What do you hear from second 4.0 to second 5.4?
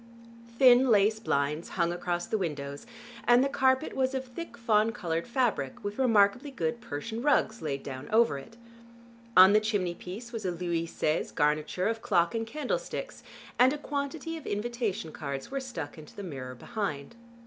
of thick fawn colored